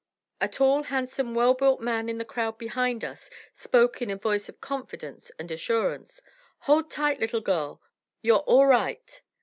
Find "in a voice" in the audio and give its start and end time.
4.01-4.49